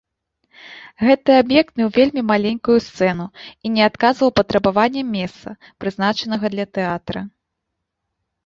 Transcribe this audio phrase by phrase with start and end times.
[1.07, 3.27] Гэты аб'ект меў вельмі маленькую сцэну
[3.67, 5.47] і не адказваў патрабаванням месца,
[5.83, 7.21] прызначанага для тэатра.